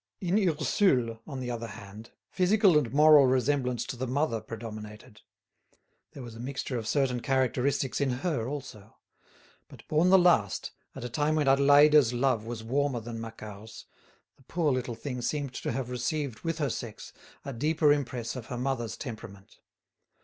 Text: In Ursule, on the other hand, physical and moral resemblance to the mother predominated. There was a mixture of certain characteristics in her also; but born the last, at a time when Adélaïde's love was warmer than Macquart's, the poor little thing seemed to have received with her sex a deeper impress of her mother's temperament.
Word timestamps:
In 0.19 0.39
Ursule, 0.49 1.21
on 1.27 1.41
the 1.41 1.51
other 1.51 1.67
hand, 1.67 2.09
physical 2.31 2.75
and 2.75 2.91
moral 2.91 3.27
resemblance 3.27 3.85
to 3.85 3.95
the 3.95 4.07
mother 4.07 4.41
predominated. 4.41 5.21
There 6.13 6.23
was 6.23 6.33
a 6.33 6.39
mixture 6.39 6.75
of 6.75 6.87
certain 6.87 7.19
characteristics 7.19 8.01
in 8.01 8.09
her 8.09 8.47
also; 8.47 8.95
but 9.67 9.87
born 9.87 10.09
the 10.09 10.17
last, 10.17 10.71
at 10.95 11.03
a 11.03 11.07
time 11.09 11.35
when 11.35 11.45
Adélaïde's 11.45 12.13
love 12.15 12.45
was 12.47 12.63
warmer 12.63 12.99
than 12.99 13.21
Macquart's, 13.21 13.85
the 14.37 14.43
poor 14.45 14.71
little 14.71 14.95
thing 14.95 15.21
seemed 15.21 15.53
to 15.53 15.71
have 15.71 15.91
received 15.91 16.39
with 16.39 16.57
her 16.57 16.71
sex 16.71 17.13
a 17.45 17.53
deeper 17.53 17.93
impress 17.93 18.35
of 18.35 18.47
her 18.47 18.57
mother's 18.57 18.97
temperament. 18.97 19.59